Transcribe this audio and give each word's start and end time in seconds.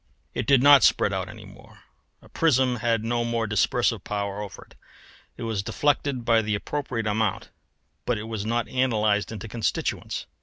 It 0.33 0.47
did 0.47 0.63
not 0.63 0.81
spread 0.81 1.13
out 1.13 1.29
any 1.29 1.45
more: 1.45 1.83
a 2.23 2.27
prism 2.29 2.77
had 2.77 3.03
no 3.03 3.23
more 3.23 3.45
dispersive 3.47 4.03
power 4.03 4.41
over 4.41 4.63
it; 4.63 4.73
it 5.37 5.43
was 5.43 5.61
deflected 5.61 6.25
by 6.25 6.41
the 6.41 6.55
appropriate 6.55 7.05
amount, 7.05 7.51
but 8.07 8.17
it 8.17 8.23
was 8.27 8.43
not 8.43 8.67
analysed 8.67 9.31
into 9.31 9.47
constituents. 9.47 10.25